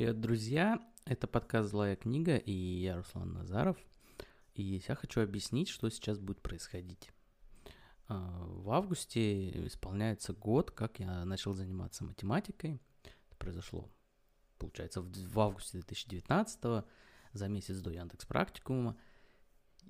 [0.00, 0.80] Привет, друзья!
[1.04, 3.76] Это подкаст «Злая книга» и я Руслан Назаров.
[4.54, 7.10] И я хочу объяснить, что сейчас будет происходить.
[8.08, 12.80] А, в августе исполняется год, как я начал заниматься математикой.
[13.04, 13.90] Это произошло,
[14.56, 16.86] получается, в августе 2019
[17.34, 18.96] за месяц до Яндекс Практикума.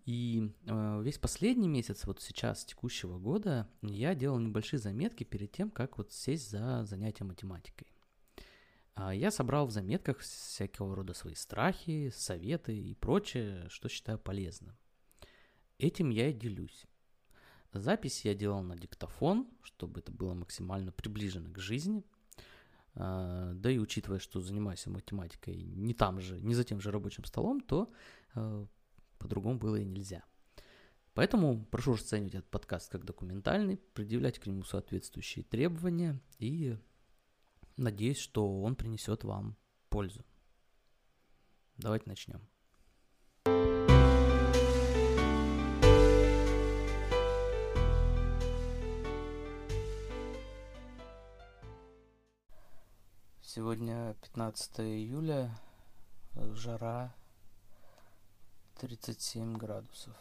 [0.06, 5.70] И э, весь последний месяц, вот сейчас, текущего года, я делал небольшие заметки перед тем,
[5.70, 7.86] как вот сесть за занятие математикой.
[9.02, 14.76] А я собрал в заметках всякого рода свои страхи, советы и прочее, что считаю полезным.
[15.78, 16.84] Этим я и делюсь.
[17.72, 22.04] Запись я делал на диктофон, чтобы это было максимально приближено к жизни.
[22.94, 27.24] А, да и учитывая, что занимаюсь математикой не там же, не за тем же рабочим
[27.24, 27.90] столом, то
[28.34, 28.66] а,
[29.16, 30.24] по-другому было и нельзя.
[31.14, 36.76] Поэтому прошу расценивать этот подкаст как документальный, предъявлять к нему соответствующие требования и
[37.80, 39.56] Надеюсь, что он принесет вам
[39.88, 40.22] пользу.
[41.78, 42.46] Давайте начнем.
[53.40, 55.58] Сегодня 15 июля,
[56.34, 57.14] жара
[58.76, 60.14] 37 градусов.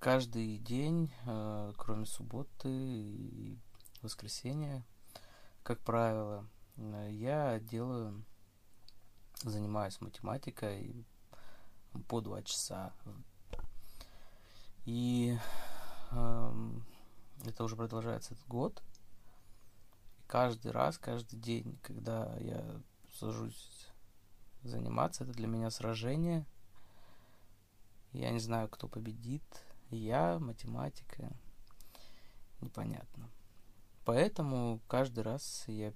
[0.00, 3.56] Каждый день, э, кроме субботы и
[4.04, 4.84] воскресенье,
[5.62, 6.46] как правило,
[7.08, 8.24] я делаю,
[9.42, 11.06] занимаюсь математикой
[12.08, 12.92] по два часа.
[14.84, 15.38] И
[16.10, 16.70] э,
[17.46, 18.82] это уже продолжается этот год.
[20.18, 22.80] И каждый раз, каждый день, когда я
[23.14, 23.88] сажусь
[24.62, 26.46] заниматься, это для меня сражение.
[28.12, 29.42] Я не знаю, кто победит.
[29.90, 31.32] Я, математика.
[32.60, 33.30] Непонятно.
[34.04, 35.92] Поэтому каждый раз я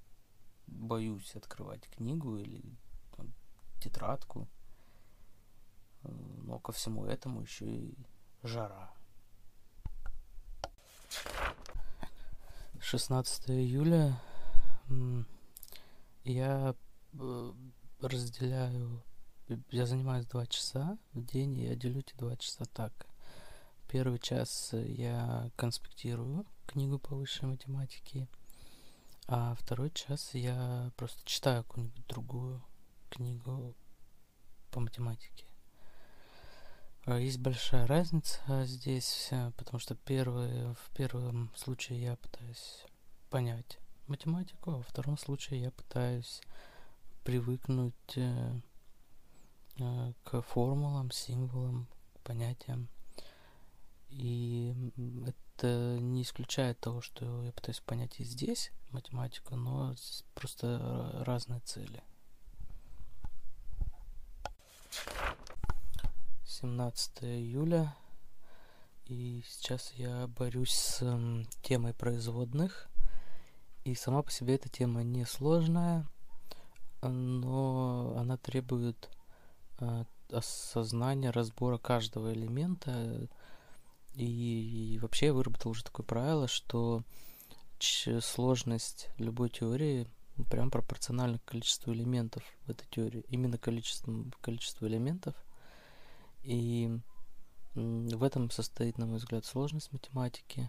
[0.67, 2.62] боюсь открывать книгу или
[3.17, 3.33] там,
[3.81, 4.48] тетрадку.
[6.05, 6.09] Э,
[6.45, 7.95] но ко всему этому еще и
[8.42, 8.91] жара.
[12.80, 14.18] 16 июля
[16.24, 16.74] я
[17.13, 17.52] э,
[18.01, 19.02] разделяю,
[19.70, 23.07] я занимаюсь два часа в день, и я делю эти два часа так.
[23.89, 28.29] Первый час я конспектирую книгу по высшей математике,
[29.27, 32.62] а второй час я просто читаю какую-нибудь другую
[33.08, 33.74] книгу
[34.70, 35.46] по математике.
[37.06, 42.85] А, есть большая разница здесь, потому что первый, в первом случае я пытаюсь
[43.30, 46.42] понять математику, а во втором случае я пытаюсь
[47.24, 48.61] привыкнуть э,
[49.79, 51.89] э, к формулам, символам,
[52.24, 52.89] понятиям.
[54.11, 54.74] И
[55.58, 59.95] это не исключает того, что я пытаюсь понять и здесь математику, но
[60.35, 62.02] просто разные цели.
[66.45, 67.95] 17 июля.
[69.07, 71.01] И сейчас я борюсь с
[71.63, 72.89] темой производных.
[73.85, 76.07] И сама по себе эта тема несложная,
[77.01, 79.08] но она требует
[79.80, 83.29] э, осознания, разбора каждого элемента,
[84.18, 87.05] и, и вообще я выработал уже такое правило, что
[87.79, 90.08] сложность любой теории
[90.51, 93.24] прям пропорциональна количеству элементов в этой теории.
[93.29, 95.34] Именно количеству, количеству элементов.
[96.42, 96.98] И
[97.74, 100.68] в этом состоит, на мой взгляд, сложность математики.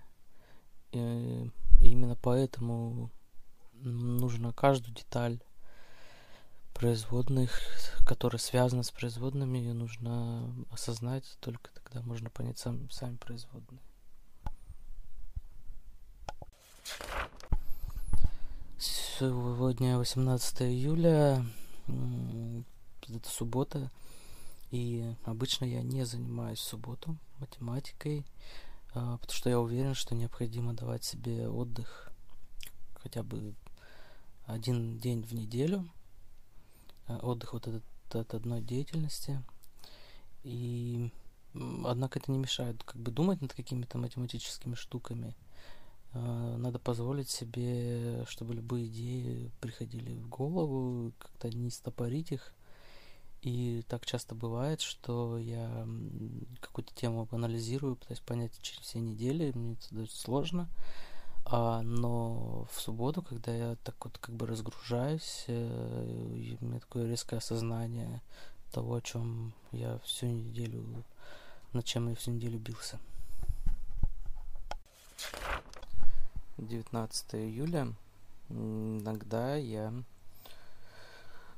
[0.91, 1.49] И
[1.81, 3.09] именно поэтому
[3.73, 5.39] нужно каждую деталь
[6.79, 7.59] производных,
[8.05, 13.81] которые связаны с производными, нужно осознать, только тогда можно понять сам, сами производные.
[18.77, 21.45] Сегодня 18 июля,
[23.09, 23.91] это суббота,
[24.71, 28.25] и обычно я не занимаюсь в субботу математикой,
[28.93, 32.09] а, потому что я уверен, что необходимо давать себе отдых
[32.95, 33.53] хотя бы
[34.45, 35.85] один день в неделю–
[37.17, 39.43] отдых вот от, от одной деятельности.
[40.43, 41.11] И
[41.85, 45.35] однако это не мешает как бы думать над какими-то математическими штуками.
[46.13, 52.53] Э, надо позволить себе, чтобы любые идеи приходили в голову, как-то не стопорить их.
[53.41, 55.87] И так часто бывает, что я
[56.59, 60.67] какую-то тему анализирую, пытаюсь понять через все недели, мне это сложно.
[61.51, 67.07] А, но в субботу, когда я так вот как бы разгружаюсь, э, у меня такое
[67.07, 68.21] резкое осознание
[68.71, 70.85] того, о чем я всю неделю,
[71.73, 72.99] над чем я всю неделю бился.
[76.57, 77.93] 19 июля.
[78.49, 79.91] Иногда я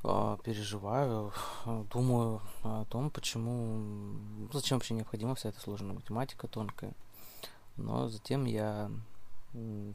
[0.03, 1.33] а, переживаю,
[1.65, 4.17] думаю о том, почему,
[4.53, 6.93] зачем вообще необходима вся эта сложная математика тонкая.
[7.75, 8.89] Но затем я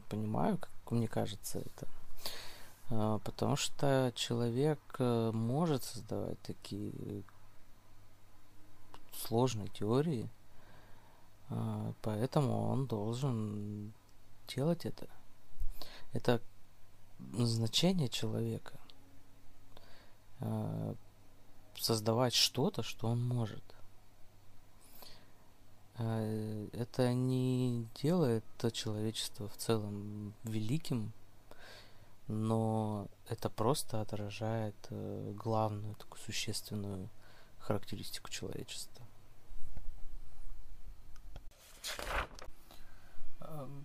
[0.09, 1.87] понимаю, как мне кажется это,
[2.89, 7.23] а, потому что человек э, может создавать такие
[9.13, 10.29] сложные теории,
[11.49, 13.93] а, поэтому он должен
[14.47, 15.07] делать это.
[16.13, 16.41] Это
[17.33, 18.79] значение человека.
[20.39, 20.95] А,
[21.75, 23.63] создавать что-то, что он может.
[25.99, 31.11] А, это не делает то человечество в целом великим,
[32.27, 37.09] но это просто отражает э, главную такую существенную
[37.59, 39.03] характеристику человечества.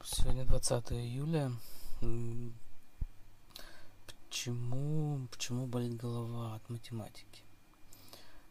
[0.04, 1.52] Сегодня 20 июля.
[4.28, 7.44] Почему, почему болит голова от математики?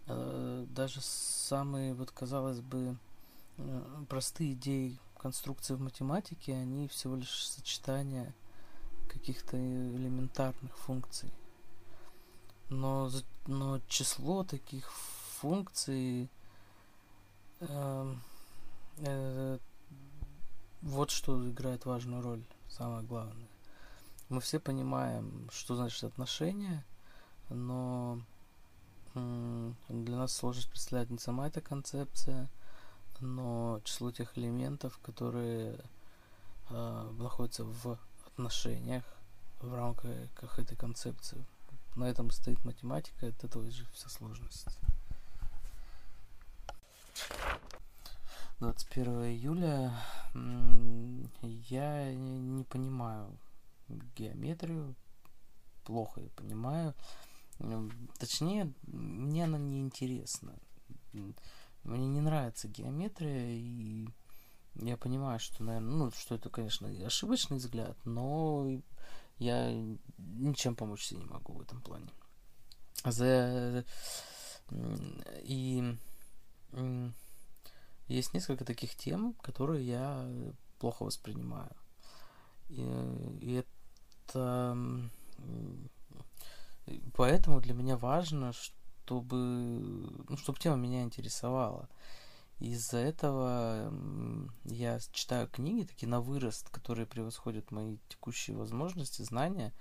[0.08, 3.11] Э, даже самые, вот казалось бы, э,
[4.10, 8.34] простые идеи конструкции в математике, они всего лишь сочетание
[9.08, 11.32] каких-то элементарных функций.
[12.70, 13.12] Но,
[13.48, 16.30] но число таких функций
[17.60, 18.16] э,
[18.98, 19.58] э,
[20.82, 23.48] вот что играет важную роль, самое главное.
[24.30, 26.86] Мы все понимаем, что значит отношения,
[27.50, 28.22] но
[29.14, 32.50] для нас сложно представлять не сама эта концепция,
[33.22, 35.80] но число тех элементов, которые
[36.70, 39.04] э, находятся в отношениях
[39.62, 41.46] в рамках этой концепции.
[41.96, 44.66] На этом стоит математика, от этого же вся сложность.
[48.60, 49.92] 21 июля
[51.70, 53.36] я не понимаю
[54.16, 54.96] геометрию,
[55.84, 56.94] плохо ее понимаю.
[58.20, 60.54] Точнее, мне она не интересна.
[61.84, 64.08] Мне не нравится геометрия, и
[64.76, 68.68] я понимаю, что, наверное, ну, что это, конечно, ошибочный взгляд, но
[69.38, 69.74] я
[70.18, 72.10] ничем помочь себе не могу в этом плане.
[73.04, 73.84] За...
[75.44, 75.98] И
[78.08, 81.76] есть несколько таких тем, которые я плохо воспринимаю.
[82.70, 82.82] И,
[83.42, 83.64] и
[84.34, 84.78] это...
[87.14, 88.54] Поэтому для меня важно,
[89.12, 91.90] чтобы, ну, чтобы тема меня интересовала.
[92.60, 93.94] Из-за этого
[94.64, 99.74] я читаю книги такие на вырост, которые превосходят мои текущие возможности, знания,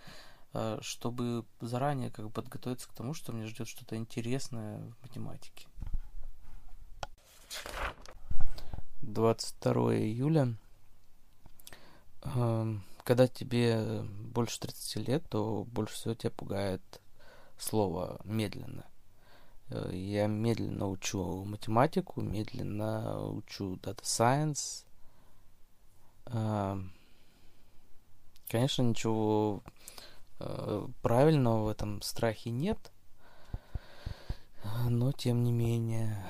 [0.53, 5.69] э, чтобы заранее как бы подготовиться к тому, что мне ждет что-то интересное в математике.
[9.03, 10.57] 22 июля.
[12.23, 16.83] Эм, когда тебе больше 30 лет, то больше всего тебя пугает
[17.59, 18.90] слово медленно.
[19.71, 24.85] Э, я медленно учу математику, медленно учу Data Science.
[26.27, 26.93] Эм,
[28.49, 29.63] конечно, ничего
[30.39, 32.93] э, правильного в этом страхе нет.
[34.89, 36.23] Но, тем не менее,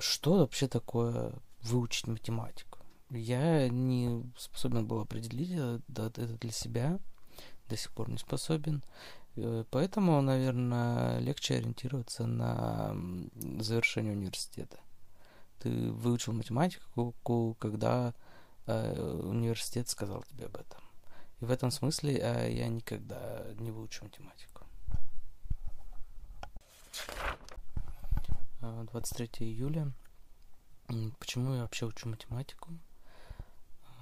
[0.00, 1.32] что вообще такое
[1.62, 2.78] выучить математику.
[3.10, 5.50] Я не способен был определить
[5.88, 6.98] это для себя,
[7.68, 8.82] до сих пор не способен.
[9.40, 12.94] Э, поэтому, наверное, легче ориентироваться на
[13.60, 14.78] завершение университета.
[15.60, 17.14] Ты выучил математику,
[17.58, 18.14] когда
[18.66, 20.80] э, университет сказал тебе об этом.
[21.40, 24.64] И в этом смысле э, я никогда не выучу математику.
[28.60, 29.92] 23 э, июля
[31.18, 32.70] Почему я вообще учу математику?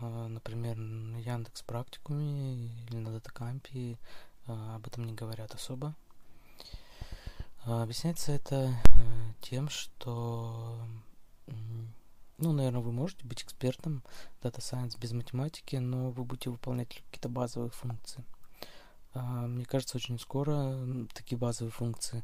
[0.01, 3.99] Например, на Яндекс практикуме или на Датакампе
[4.47, 5.95] об этом не говорят особо.
[7.65, 8.75] А, объясняется это
[9.41, 10.79] тем, что,
[12.39, 14.03] ну, наверное, вы можете быть экспертом
[14.41, 18.25] Data Science без математики, но вы будете выполнять какие-то базовые функции.
[19.15, 20.77] Мне кажется, очень скоро
[21.15, 22.23] такие базовые функции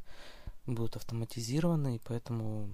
[0.67, 2.69] будут автоматизированы, и поэтому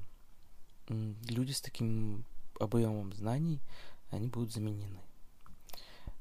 [0.89, 2.25] люди с таким
[2.59, 3.61] объемом знаний,
[4.11, 4.99] они будут заменены.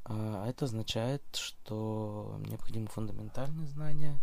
[0.09, 4.17] А это означает, что необходимы фундаментальные знания.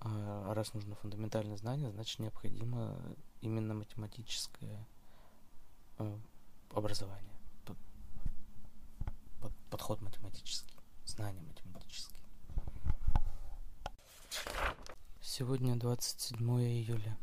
[0.00, 2.96] А раз нужно фундаментальные знания, значит необходимо
[3.42, 4.86] именно математическое
[5.98, 6.18] э,
[6.72, 7.36] образование.
[7.66, 7.76] Под,
[9.40, 10.74] под, подход математический,
[11.04, 12.26] знания математические.
[15.20, 17.18] Сегодня 27 июля.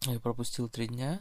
[0.00, 1.20] Я пропустил три дня,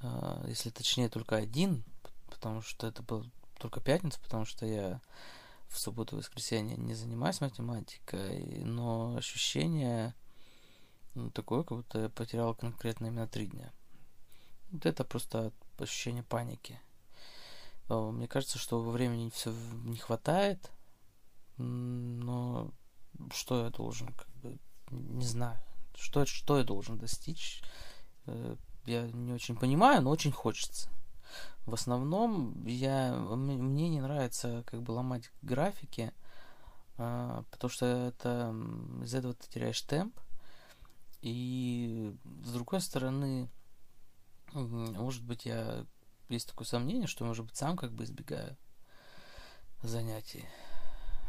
[0.00, 1.84] а, если точнее только один,
[2.28, 3.24] потому что это был
[3.58, 5.00] только пятница, потому что я
[5.68, 10.14] в субботу и воскресенье не занимаюсь математикой, но ощущение
[11.14, 13.72] ну, такое, как будто я потерял конкретно именно три дня.
[14.70, 16.80] Вот это просто ощущение паники.
[17.88, 19.52] Э, мне кажется, что во времени все
[19.84, 20.70] не хватает,
[21.56, 22.70] но
[23.32, 24.58] что я должен, как бы,
[24.90, 25.58] не знаю,
[25.94, 27.62] что, что я должен достичь,
[28.26, 30.88] э, я не очень понимаю, но очень хочется.
[31.66, 36.12] В основном я, мне не нравится как бы ломать графики,
[36.96, 38.54] а, потому что это
[39.02, 40.18] из этого ты теряешь темп.
[41.20, 43.50] И с другой стороны,
[44.52, 45.84] может быть, я
[46.28, 48.56] есть такое сомнение, что, может быть, сам как бы избегаю
[49.82, 50.46] занятий.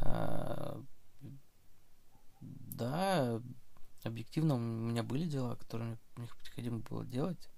[0.01, 0.81] А,
[2.41, 3.41] да,
[4.03, 7.49] объективно у меня были дела, которые мне необходимо было делать,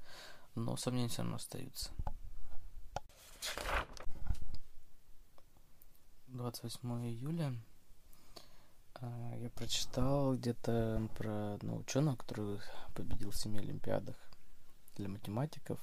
[0.56, 1.92] но сомнения все равно остаются.
[6.28, 7.54] 28 июля
[8.96, 12.60] а, я прочитал где-то про одного ученого, который
[12.96, 14.16] победил в семи олимпиадах
[14.96, 15.80] для математиков.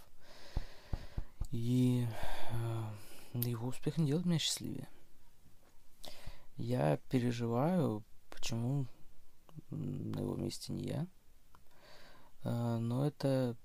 [1.50, 2.06] И
[2.52, 4.88] э, его успех не делает меня счастливее.
[6.56, 8.86] Я переживаю, почему
[9.70, 11.06] на его месте не я.
[12.44, 13.56] Э, но это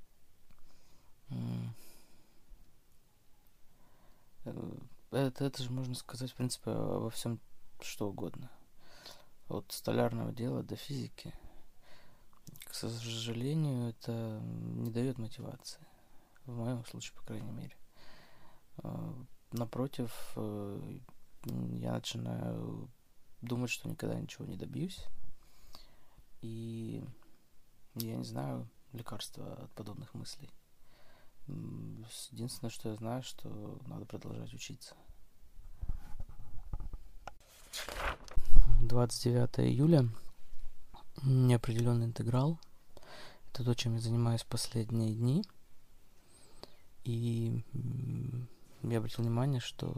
[5.12, 7.40] это, это же можно сказать, в принципе, во всем
[7.82, 8.50] что угодно.
[9.48, 11.34] От столярного дела до физики.
[12.66, 15.86] К сожалению, это не дает мотивации.
[16.46, 17.76] В моем случае, по крайней мере.
[18.84, 19.14] Э,
[19.52, 21.00] напротив, э,
[21.46, 22.90] я начинаю
[23.42, 25.06] думать, что никогда ничего не добьюсь.
[26.42, 27.04] И
[27.96, 30.50] я не знаю лекарства от подобных мыслей.
[31.48, 34.96] Единственное, что я знаю, что надо продолжать учиться.
[38.82, 40.10] 29 июля.
[41.24, 42.60] Неопределенный интеграл.
[43.52, 45.44] Это то, чем я занимаюсь последние дни.
[47.04, 47.64] И
[48.82, 49.96] я обратил внимание, что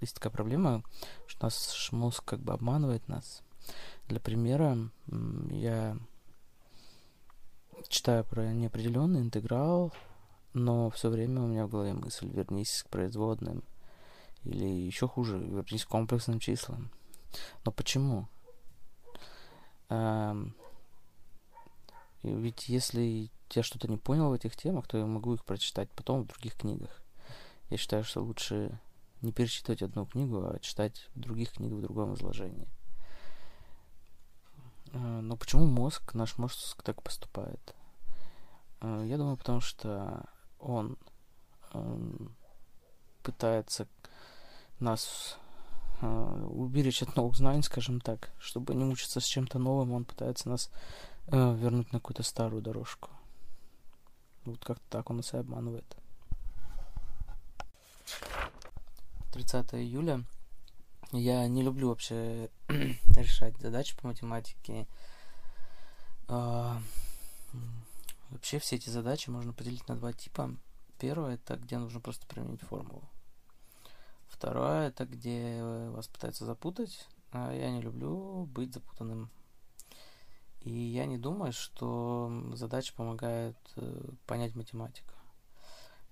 [0.00, 0.82] есть такая проблема,
[1.26, 3.42] что наш мозг как бы обманывает нас.
[4.08, 4.90] Для примера,
[5.50, 5.98] я
[7.88, 9.92] читаю про неопределенный интеграл,
[10.56, 13.62] но все время у меня в голове мысль вернись к производным.
[14.42, 16.90] Или еще хуже, вернись к комплексным числам.
[17.66, 18.26] Но почему?
[19.90, 20.56] Эм,
[22.22, 26.22] ведь если я что-то не понял в этих темах, то я могу их прочитать потом
[26.22, 27.02] в других книгах.
[27.68, 28.80] Я считаю, что лучше
[29.20, 32.66] не перечитывать одну книгу, а читать других книг в другом изложении.
[34.94, 37.74] Э, но почему мозг, наш мозг так поступает?
[38.80, 40.24] Э, я думаю, потому что
[40.66, 40.98] он
[41.72, 42.08] э,
[43.22, 43.86] пытается
[44.80, 45.38] нас
[46.00, 50.48] э, уберечь от новых знаний, скажем так, чтобы не мучиться с чем-то новым, он пытается
[50.48, 50.70] нас
[51.28, 53.10] э, вернуть на какую-то старую дорожку.
[54.44, 55.96] Вот как-то так он нас и обманывает.
[59.32, 60.24] 30 июля.
[61.12, 64.86] Я не люблю вообще решать задачи по математике.
[68.30, 70.56] Вообще все эти задачи можно поделить на два типа.
[70.98, 73.08] Первое это где нужно просто применить формулу.
[74.28, 77.06] Второе это где вас пытаются запутать.
[77.32, 79.30] А я не люблю быть запутанным.
[80.60, 85.12] И я не думаю, что задача помогает э, понять математику.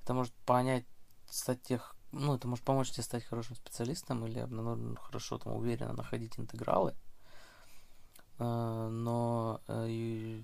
[0.02, 0.84] Это может понять,
[1.28, 5.92] стать тех, ну, это может помочь тебе стать хорошим специалистом или ну, хорошо там уверенно
[5.92, 6.94] находить интегралы.
[8.38, 10.42] Э, но э,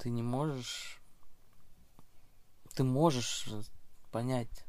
[0.00, 0.98] ты не можешь...
[2.74, 3.46] Ты можешь
[4.10, 4.64] понять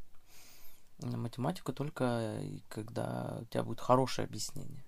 [0.99, 4.83] математику только когда у тебя будет хорошее объяснение.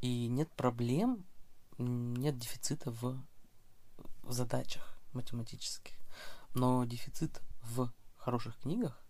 [0.00, 1.24] И нет проблем,
[1.78, 3.20] нет дефицита в,
[4.22, 5.94] в задачах математических.
[6.54, 9.02] Но дефицит в хороших книгах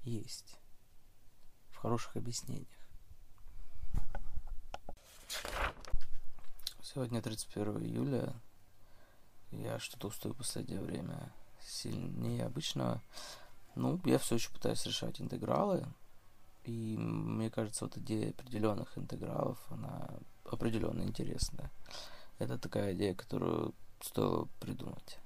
[0.00, 0.58] есть.
[1.70, 2.68] В хороших объяснениях.
[6.82, 8.34] Сегодня 31 июля
[9.50, 13.02] я что-то устаю в последнее время сильнее обычного.
[13.74, 15.86] Ну, я все еще пытаюсь решать интегралы.
[16.64, 20.08] И мне кажется, вот идея определенных интегралов, она
[20.44, 21.70] определенно интересная.
[22.38, 25.18] Это такая идея, которую стоило придумать.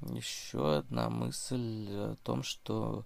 [0.00, 3.04] Еще одна мысль о том, что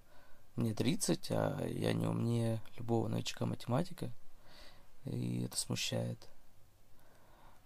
[0.55, 4.11] мне 30, а я не умнее любого новичка математика.
[5.05, 6.29] И это смущает.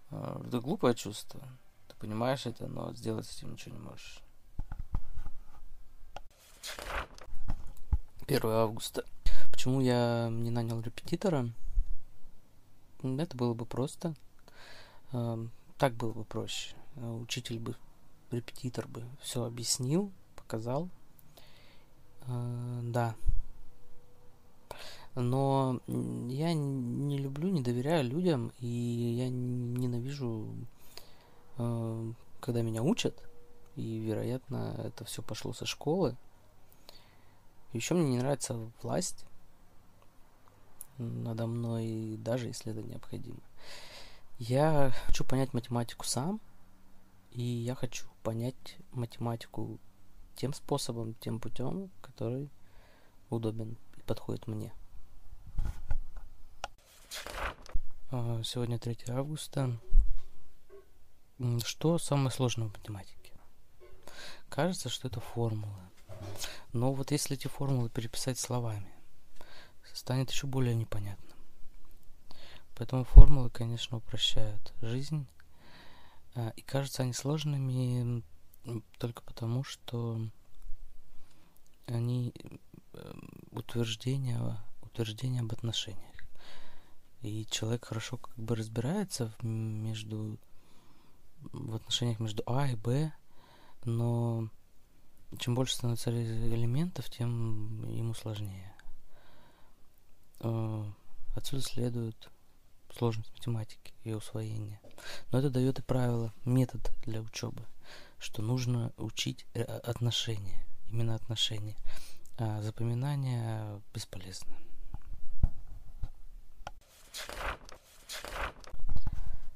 [0.10, 1.42] А, это глупое чувство
[1.96, 4.22] понимаешь это, но сделать с этим ничего не можешь.
[8.27, 9.06] 1 августа.
[9.51, 11.50] Почему я не нанял репетитора?
[13.01, 14.13] Это было бы просто.
[15.12, 16.75] Так было бы проще.
[16.96, 17.75] Учитель бы,
[18.32, 20.89] репетитор бы все объяснил, показал.
[22.27, 23.15] Да.
[25.15, 30.48] Но я не люблю, не доверяю людям, и я ненавижу,
[31.58, 33.22] когда меня учат.
[33.76, 36.16] И, вероятно, это все пошло со школы.
[37.74, 39.28] Еще мне не нравится власть
[40.98, 43.40] надо мной, даже если это необходимо.
[44.40, 46.40] Я хочу понять математику сам,
[47.32, 49.80] и я хочу понять математику
[50.36, 52.50] тем способом, тем путем, который
[53.30, 54.74] удобен и подходит мне.
[58.12, 59.78] А, сегодня 3 августа.
[61.63, 63.34] Что самое сложное в математике?
[64.50, 65.79] Кажется, что это формулы.
[66.74, 68.91] Но вот если эти формулы переписать словами,
[69.94, 71.38] станет еще более непонятным.
[72.75, 75.27] Поэтому формулы, конечно, упрощают жизнь.
[76.36, 78.24] А, и кажутся они сложными
[78.98, 80.20] только потому, что
[81.88, 82.34] они
[83.51, 86.15] утверждения, утверждения об отношениях.
[87.22, 90.38] И человек хорошо как бы разбирается между,
[91.41, 93.12] в отношениях между А и Б,
[93.86, 94.50] но
[95.39, 98.74] чем больше становится элементов, тем ему сложнее.
[100.39, 100.86] А,
[101.36, 102.29] отсюда следует
[102.96, 104.79] сложность математики и усвоения.
[105.32, 107.65] Но это дает и правило, метод для учебы,
[108.17, 111.75] что нужно учить э, отношения, именно отношения.
[112.38, 114.56] А запоминание бесполезно.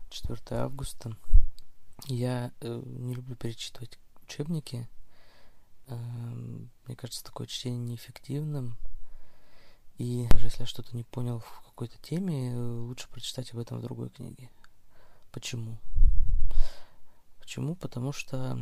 [0.09, 1.15] Четвертое августа.
[2.07, 4.89] Я э, не люблю перечитывать учебники.
[5.87, 8.77] Э, мне кажется, такое чтение неэффективным.
[9.97, 13.83] И даже если я что-то не понял в какой-то теме, лучше прочитать об этом в
[13.83, 14.49] другой книге.
[15.31, 15.77] Почему?
[17.39, 17.75] Почему?
[17.75, 18.57] Потому что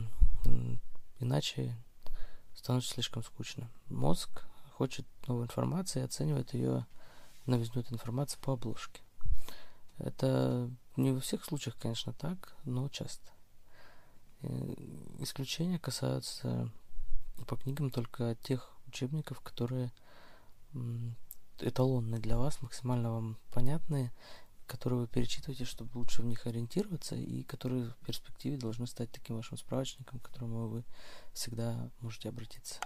[1.19, 1.75] иначе
[2.55, 3.69] становится слишком скучно.
[3.87, 6.85] Мозг хочет новой информации и оценивает ее
[7.45, 9.01] новизну этой информации по обложке.
[9.97, 10.69] Это
[11.01, 13.31] не во всех случаях, конечно, так, но часто.
[14.41, 14.73] Э,
[15.19, 16.69] исключения касаются
[17.47, 19.91] по книгам только тех учебников, которые
[21.59, 24.11] эталонные для вас, максимально вам понятные,
[24.67, 29.37] которые вы перечитываете, чтобы лучше в них ориентироваться, и которые в перспективе должны стать таким
[29.37, 30.83] вашим справочником, к которому вы
[31.33, 32.79] всегда можете обратиться.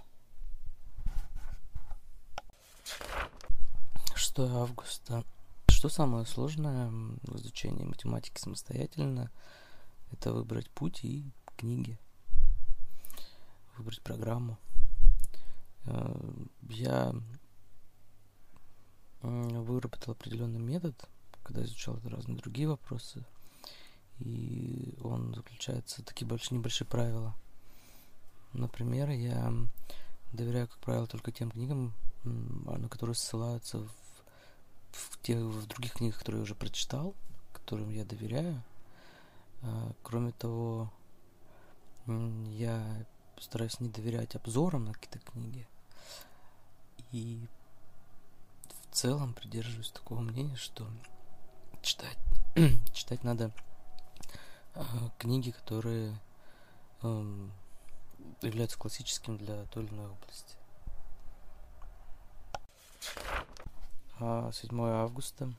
[4.14, 5.24] 6 августа.
[5.84, 9.30] Что самое сложное в изучении математики самостоятельно?
[10.12, 11.98] Это выбрать путь и книги.
[13.76, 14.56] Выбрать программу.
[15.84, 16.16] Э,
[16.70, 17.12] я
[19.20, 20.96] выработал определенный метод,
[21.42, 23.22] когда изучал разные другие вопросы.
[24.20, 27.34] И он заключается в такие большие небольшие правила.
[28.54, 29.52] Например, я
[30.32, 31.92] доверяю, как правило, только тем книгам,
[32.24, 34.03] на которые ссылаются в,
[34.94, 37.14] в, тех, в других книгах, которые я уже прочитал,
[37.52, 38.62] которым я доверяю.
[39.62, 40.92] А, кроме того,
[42.06, 43.06] я
[43.38, 45.66] стараюсь не доверять обзорам на какие-то книги.
[47.12, 47.46] И
[48.90, 50.86] в целом придерживаюсь такого мнения, что
[51.82, 52.18] читать,
[52.92, 53.50] читать надо
[54.74, 54.82] э,
[55.18, 56.18] книги, которые
[57.02, 57.48] э,
[58.42, 60.56] являются классическими для той или иной области.
[64.18, 65.52] 7 августа.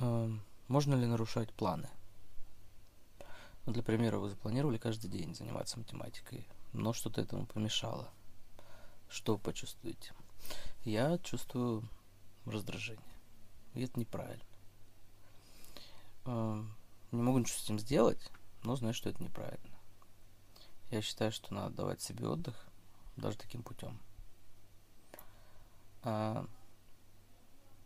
[0.00, 0.30] Э,
[0.68, 1.88] можно ли нарушать планы?
[3.66, 8.08] Ну, для примера, вы запланировали каждый день заниматься математикой, но что-то этому помешало.
[9.08, 10.12] Что почувствуете?
[10.84, 11.88] я чувствую
[12.46, 13.14] раздражение.
[13.74, 14.44] И это неправильно.
[16.26, 18.30] Не могу ничего с этим сделать,
[18.62, 19.78] но знаю, что это неправильно.
[20.90, 22.66] Я считаю, что надо давать себе отдых
[23.16, 23.98] даже таким путем.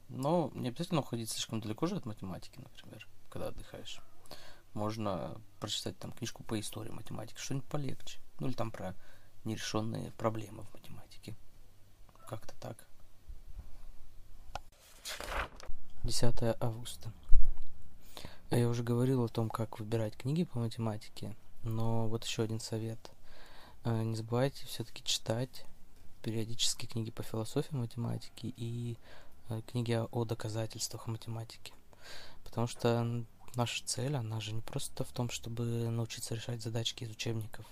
[0.09, 4.01] Но не обязательно уходить слишком далеко же от математики, например, когда отдыхаешь.
[4.75, 8.21] Можно прочитать там книжку по истории математики, что-нибудь полегче.
[8.41, 8.95] Ну или там про
[9.45, 11.37] нерешенные проблемы в математике.
[12.29, 12.77] Как-то так.
[16.05, 17.13] 10 августа.
[18.51, 22.99] Я уже говорил о том, как выбирать книги по математике, но вот еще один совет.
[23.85, 25.65] Э, не забывайте все-таки читать
[26.23, 28.97] периодически книги по философии математики и
[29.67, 31.73] книги о доказательствах математики.
[32.45, 33.25] Потому что
[33.57, 37.67] наша цель, она же не просто в том, чтобы научиться решать задачки из учебников.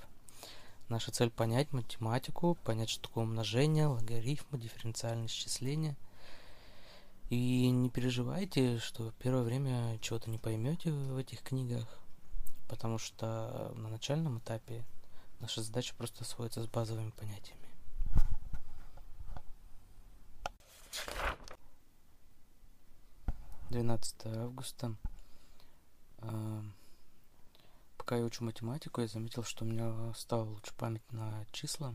[0.89, 5.97] Наша цель понять математику, понять, что такое умножение, логарифмы, дифференциальное исчисление.
[7.31, 11.87] И не переживайте, что первое время чего-то не поймете в этих книгах,
[12.69, 14.85] потому что на начальном этапе
[15.41, 17.72] наша задача просто освоиться с базовыми понятиями.
[23.73, 24.95] Двенадцатое августа.
[27.97, 31.95] Пока я учу математику, я заметил, что у меня стала лучше память на числа,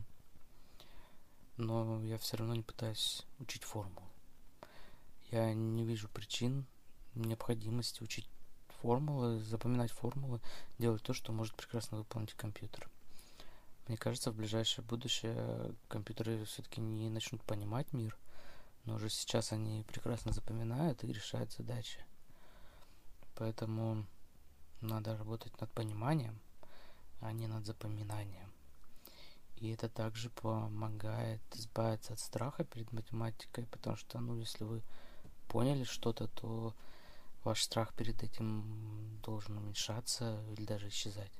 [1.56, 4.08] но я все равно не пытаюсь учить формулы.
[5.30, 6.66] Я не вижу причин,
[7.14, 8.28] необходимости учить
[8.82, 10.42] формулы, запоминать формулы,
[10.80, 12.90] делать то, что может прекрасно выполнить компьютер.
[13.88, 18.18] Мне кажется, в ближайшее будущее компьютеры все-таки не начнут понимать мир,
[18.88, 22.00] но уже сейчас они прекрасно запоминают и решают задачи.
[23.36, 24.06] Поэтому
[24.80, 26.40] надо работать над пониманием,
[27.20, 28.50] а не над запоминанием.
[29.58, 34.82] И это также помогает избавиться от страха перед математикой, потому что, ну, если вы
[35.50, 36.74] поняли что-то, то
[37.44, 41.32] ваш страх перед этим должен уменьшаться или даже исчезать.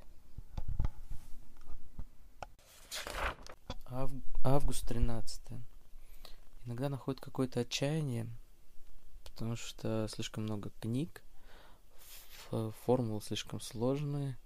[3.86, 4.10] Ав...
[4.44, 5.40] Август 13.
[6.68, 8.28] Иногда находит какое-то отчаяние,
[9.24, 11.22] потому что слишком много книг,
[12.84, 14.36] формулы слишком сложные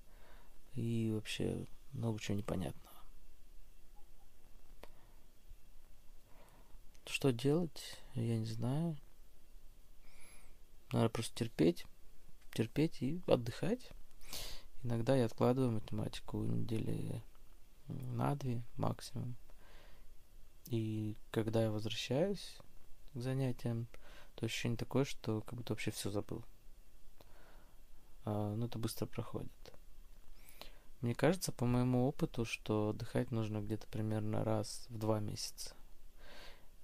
[0.74, 2.94] и вообще много чего непонятного.
[7.06, 8.96] Что делать, я не знаю.
[10.92, 11.86] Надо просто терпеть,
[12.54, 13.90] терпеть и отдыхать.
[14.84, 17.20] Иногда я откладываю математику недели
[17.88, 19.36] на две максимум.
[20.72, 22.56] И когда я возвращаюсь
[23.12, 23.88] к занятиям,
[24.34, 26.42] то ощущение такое, что как будто вообще все забыл.
[28.24, 29.52] А, но это быстро проходит.
[31.02, 35.74] Мне кажется, по моему опыту, что отдыхать нужно где-то примерно раз в два месяца.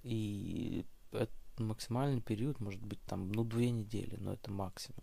[0.03, 5.01] И это максимальный период может быть там, ну, две недели, но это максимум.